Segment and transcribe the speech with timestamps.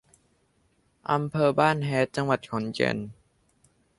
[1.11, 2.97] อำเภอบ้านแฮด จังหวัดขอนแก่น